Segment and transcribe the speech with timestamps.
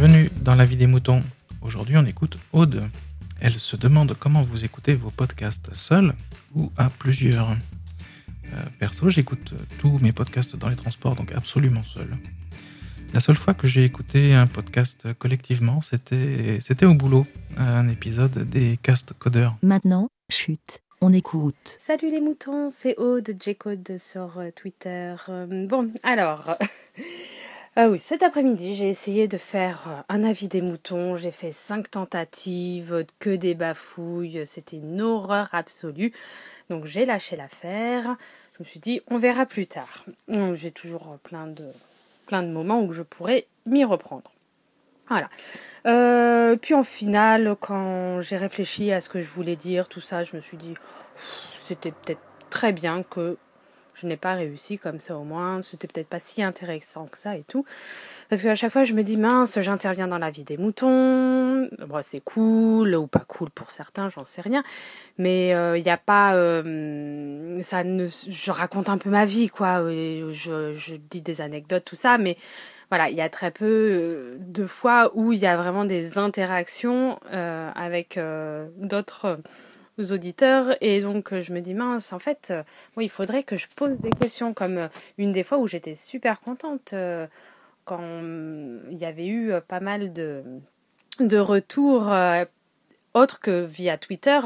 [0.00, 1.24] Bienvenue dans la vie des moutons.
[1.60, 2.88] Aujourd'hui, on écoute Aude.
[3.40, 6.14] Elle se demande comment vous écoutez vos podcasts seul
[6.54, 7.50] ou à plusieurs.
[7.50, 12.16] Euh, perso, j'écoute tous mes podcasts dans les transports, donc absolument seul.
[13.12, 17.26] La seule fois que j'ai écouté un podcast collectivement, c'était c'était au boulot,
[17.56, 19.56] un épisode des cast codeurs.
[19.62, 21.76] Maintenant, chute, on écoute.
[21.78, 25.14] Salut les moutons, c'est Aude, J-Code sur euh, Twitter.
[25.28, 26.56] Euh, bon, alors,
[27.80, 31.14] ah oui, cet après-midi, j'ai essayé de faire euh, un avis des moutons.
[31.14, 34.44] J'ai fait cinq tentatives, que des bafouilles.
[34.46, 36.12] C'était une horreur absolue.
[36.70, 38.16] Donc j'ai lâché l'affaire.
[38.54, 40.06] Je me suis dit, on verra plus tard.
[40.54, 41.66] J'ai toujours plein de,
[42.26, 44.32] plein de moments où je pourrais m'y reprendre.
[45.08, 45.30] Voilà.
[45.86, 50.24] Euh, puis en finale, quand j'ai réfléchi à ce que je voulais dire, tout ça,
[50.24, 50.74] je me suis dit,
[51.54, 53.38] c'était peut-être très bien que
[54.00, 55.62] je n'ai pas réussi comme ça au moins.
[55.62, 57.64] C'était peut-être pas si intéressant que ça et tout.
[58.28, 61.68] Parce qu'à chaque fois, je me dis, mince, j'interviens dans la vie des moutons.
[61.86, 64.62] Bon, c'est cool ou pas cool pour certains, j'en sais rien.
[65.18, 66.34] Mais il n'y a pas.
[66.34, 69.82] euh, ça ne, je raconte un peu ma vie, quoi.
[69.90, 72.18] et Je, je dis des anecdotes, tout ça.
[72.18, 72.36] Mais
[72.90, 76.16] voilà, il y a très peu euh, de fois où il y a vraiment des
[76.18, 79.38] interactions euh, avec euh, d'autres
[79.98, 82.62] euh, auditeurs et donc euh, je me dis mince en fait euh,
[82.96, 85.94] oui il faudrait que je pose des questions comme euh, une des fois où j'étais
[85.94, 86.94] super contente
[87.84, 90.42] quand euh, il y avait eu pas mal de
[91.20, 92.12] de retours
[93.14, 94.38] autres que via Twitter,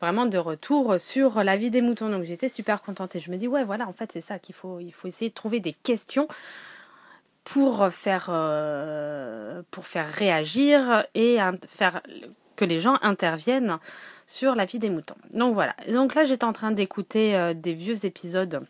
[0.00, 2.08] vraiment de retours sur la vie des moutons.
[2.08, 4.54] Donc j'étais super contente et je me dis ouais voilà en fait c'est ça qu'il
[4.54, 6.28] faut il faut essayer de trouver des questions
[7.42, 8.26] pour faire
[9.72, 12.00] pour faire réagir et faire
[12.64, 13.78] les gens interviennent
[14.26, 15.16] sur la vie des moutons.
[15.32, 15.74] Donc voilà.
[15.92, 18.60] Donc là j'étais en train d'écouter euh, des vieux épisodes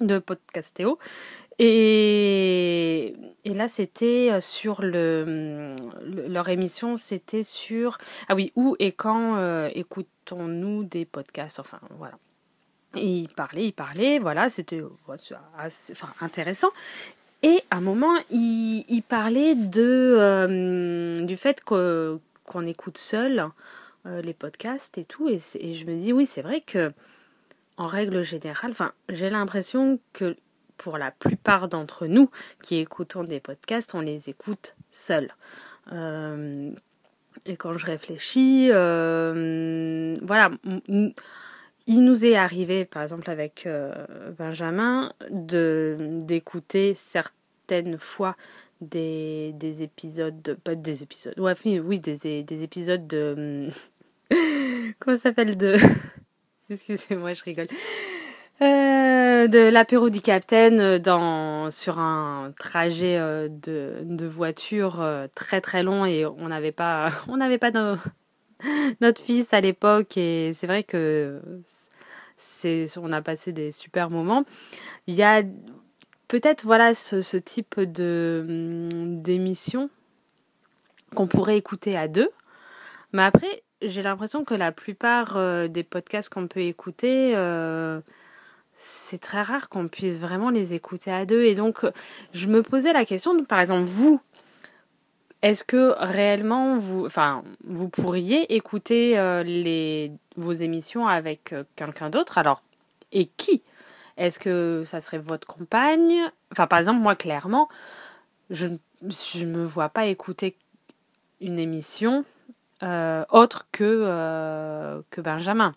[0.00, 0.98] de Podcastéo
[1.58, 3.14] et,
[3.44, 8.92] et là c'était euh, sur le, le- leur émission c'était sur ah oui où et
[8.92, 11.60] quand euh, écoutons-nous des podcasts?
[11.60, 12.16] Enfin voilà
[12.96, 16.70] et il parlait il parlait voilà c'était enfin, intéressant
[17.42, 22.18] et à un moment, il, parlait de, du fait que,
[22.50, 23.46] qu'on écoute seul
[24.06, 25.28] euh, les podcasts et tout.
[25.28, 26.90] Et, je me dis, oui, c'est vrai que,
[27.76, 30.36] en règle générale, enfin, j'ai l'impression que
[30.76, 32.28] pour la plupart d'entre nous
[32.60, 35.32] qui écoutons des podcasts, on les écoute seuls.
[35.92, 36.72] Euh,
[37.46, 40.50] et quand je réfléchis, euh, voilà,
[41.86, 43.68] il nous est arrivé, par exemple avec
[44.36, 48.36] Benjamin, de d'écouter certaines fois
[48.80, 53.68] des, des épisodes, de- pas des épisodes, ouais, oui, des, des épisodes de...
[54.98, 55.76] Comment ça s'appelle de...
[56.70, 57.66] Excusez-moi, je rigole.
[58.62, 65.62] Euh, de l'apéro du Capitaine dans sur un trajet euh, de, de voiture euh, très
[65.62, 67.96] très long et on n'avait pas on n'avait pas nos,
[69.00, 71.40] notre fils à l'époque et c'est vrai que
[72.36, 74.44] c'est on a passé des super moments.
[75.06, 75.42] Il y a
[76.30, 79.90] peut-être voilà ce, type de hum, d'émission
[81.16, 82.30] qu'on pourrait écouter à deux,
[83.12, 88.00] mais après j'ai l'impression que la plupart euh, des podcasts qu'on peut écouter euh,
[88.76, 91.42] c'est très rare qu'on puisse vraiment les écouter à deux.
[91.42, 91.84] Et donc
[92.32, 94.20] je me posais la question par exemple vous
[95.42, 102.36] est-ce que réellement vous, enfin, vous pourriez écouter euh, vos émissions avec quelqu'un d'autre?
[102.36, 102.62] Alors,
[103.10, 103.62] et qui?
[104.20, 106.30] Est-ce que ça serait votre compagne?
[106.52, 107.70] Enfin, par exemple, moi, clairement,
[108.50, 110.56] je ne me vois pas écouter
[111.40, 112.26] une émission
[112.82, 115.74] euh, autre que, euh, que Benjamin.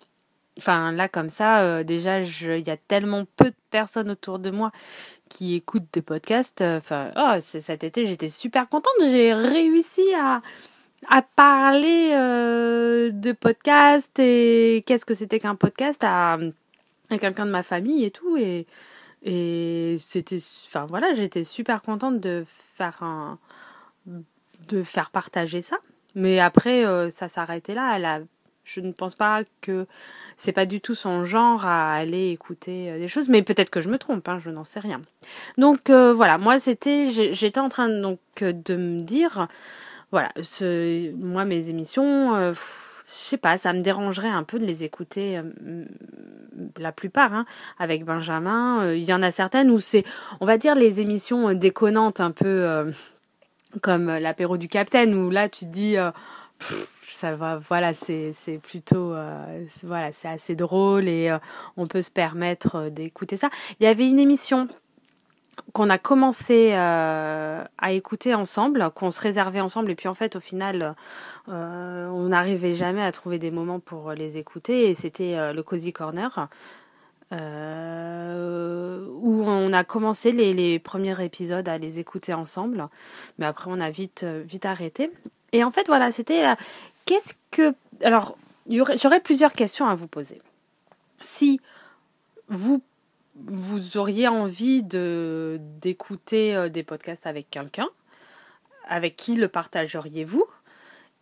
[0.57, 4.51] Enfin, là, comme ça, euh, déjà, il y a tellement peu de personnes autour de
[4.51, 4.73] moi
[5.29, 6.61] qui écoutent des podcasts.
[6.61, 8.93] Enfin, oh, cet été, j'étais super contente.
[9.05, 10.41] J'ai réussi à,
[11.09, 16.37] à parler de podcasts et qu'est-ce que c'était qu'un podcast à,
[17.17, 18.37] quelqu'un de ma famille et tout.
[18.37, 18.65] Et,
[19.23, 23.39] et c'était, enfin voilà, j'étais super contente de faire un,
[24.69, 25.77] de faire partager ça.
[26.15, 28.19] Mais après, euh, ça s'arrêtait là.
[28.65, 29.87] Je ne pense pas que
[30.37, 33.81] c'est pas du tout son genre à aller écouter euh, des choses, mais peut-être que
[33.81, 35.01] je me trompe, hein, je n'en sais rien.
[35.57, 39.49] Donc euh, voilà, moi c'était, j'étais en train donc de me dire,
[40.11, 42.59] voilà, ce, moi mes émissions, euh, je
[43.03, 45.41] sais pas, ça me dérangerait un peu de les écouter,
[46.77, 47.45] la plupart, hein,
[47.79, 48.83] avec Benjamin.
[48.83, 50.03] Euh, Il y en a certaines où c'est,
[50.41, 52.47] on va dire, les émissions euh, déconnantes un peu.
[52.47, 52.91] euh,
[53.81, 55.95] comme l'apéro du Capitaine où là tu te dis
[57.07, 59.15] ça va voilà c'est plutôt
[59.83, 61.35] voilà c'est assez drôle et
[61.75, 63.49] on peut se permettre d'écouter ça
[63.79, 64.67] il y avait une émission
[65.73, 70.35] qu'on a commencé euh, à écouter ensemble, qu'on se réservait ensemble, et puis en fait,
[70.35, 70.95] au final,
[71.49, 75.63] euh, on n'arrivait jamais à trouver des moments pour les écouter, et c'était euh, le
[75.63, 76.47] Cozy Corner,
[77.31, 77.35] où
[79.47, 82.87] on a commencé les, les, premiers épisodes à les écouter ensemble,
[83.39, 85.09] mais après, on a vite, vite arrêté.
[85.51, 86.43] Et en fait, voilà, c'était
[87.05, 87.73] qu'est-ce que.
[88.03, 88.37] Alors,
[88.69, 90.37] j'aurais plusieurs questions à vous poser.
[91.21, 91.59] Si
[92.49, 92.83] vous
[93.35, 97.89] vous auriez envie de d'écouter euh, des podcasts avec quelqu'un,
[98.87, 100.45] avec qui le partageriez-vous?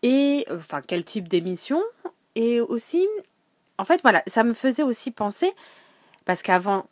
[0.04, 1.81] Et enfin, quel type d'émission?
[2.36, 3.08] Et aussi,
[3.78, 5.54] en fait, voilà, ça me faisait aussi penser,
[6.25, 6.88] parce qu'avant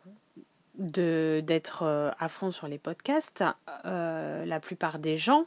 [0.75, 3.43] d'être euh, à fond sur les podcasts,
[3.85, 5.45] euh, la plupart des gens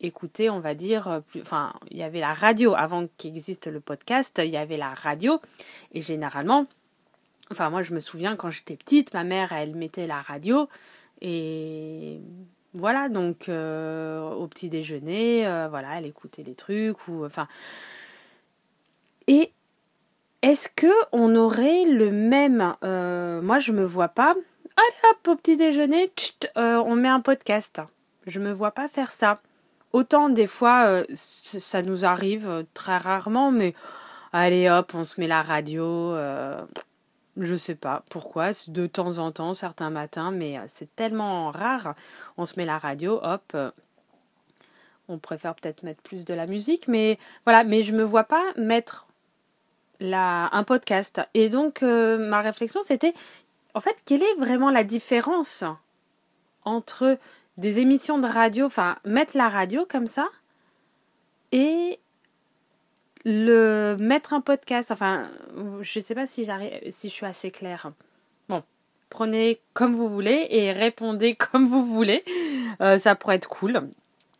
[0.00, 2.74] écoutaient, on va dire, enfin, il y avait la radio.
[2.74, 5.40] Avant qu'existe le podcast, il y avait la radio,
[5.92, 6.66] et généralement,
[7.52, 10.68] Enfin, moi, je me souviens quand j'étais petite, ma mère, elle mettait la radio
[11.20, 12.20] et
[12.74, 17.48] voilà, donc euh, au petit déjeuner, euh, voilà, elle écoutait les trucs ou enfin.
[19.26, 19.52] Et
[20.42, 24.32] est-ce que on aurait le même euh, Moi, je me vois pas.
[24.76, 26.10] Allez hop, au petit déjeuner,
[26.56, 27.82] on met un podcast.
[28.26, 29.40] Je me vois pas faire ça.
[29.92, 33.74] Autant des fois, ça nous arrive très rarement, mais
[34.32, 36.14] allez hop, on se met la radio.
[37.42, 41.94] Je sais pas pourquoi, de temps en temps, certains matins, mais euh, c'est tellement rare.
[42.36, 43.42] On se met la radio, hop.
[43.54, 43.70] Euh,
[45.08, 48.44] on préfère peut-être mettre plus de la musique, mais voilà, mais je me vois pas
[48.56, 49.06] mettre
[50.00, 51.22] un podcast.
[51.32, 53.14] Et donc, euh, ma réflexion, c'était,
[53.74, 55.64] en fait, quelle est vraiment la différence
[56.64, 57.18] entre
[57.56, 60.28] des émissions de radio, enfin, mettre la radio comme ça,
[61.52, 61.98] et
[63.24, 65.28] le mettre un podcast, enfin,
[65.80, 66.46] je ne sais pas si
[66.90, 67.90] si je suis assez claire.
[68.48, 68.62] Bon,
[69.10, 72.24] prenez comme vous voulez et répondez comme vous voulez.
[72.80, 73.88] Euh, ça pourrait être cool.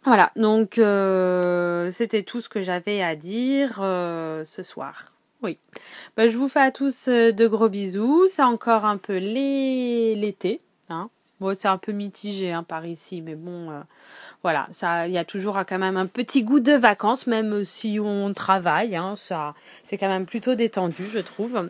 [0.05, 5.12] Voilà, donc euh, c'était tout ce que j'avais à dire euh, ce soir.
[5.43, 5.59] Oui.
[6.17, 8.27] Ben, je vous fais à tous de gros bisous.
[8.27, 10.61] C'est encore un peu l'été.
[10.88, 11.11] Hein.
[11.41, 13.71] Bon, c'est un peu mitigé hein, par ici, mais bon,
[14.42, 17.98] voilà, ça, il y a toujours quand même un petit goût de vacances, même si
[18.02, 18.96] on travaille.
[18.96, 19.52] Hein, ça,
[19.82, 21.69] c'est quand même plutôt détendu, je trouve.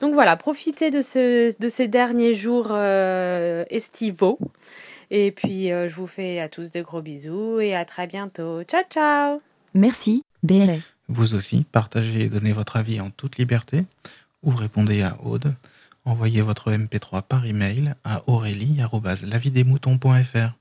[0.00, 4.38] Donc voilà, profitez de, ce, de ces derniers jours euh, estivaux.
[5.10, 8.62] Et puis, euh, je vous fais à tous de gros bisous et à très bientôt.
[8.62, 9.42] Ciao, ciao
[9.74, 10.76] Merci, BLA.
[11.08, 13.84] Vous aussi, partagez et donnez votre avis en toute liberté
[14.44, 15.54] ou répondez à Aude.
[16.04, 20.52] Envoyez votre MP3 par email à aurélie.lavidesmoutons.fr.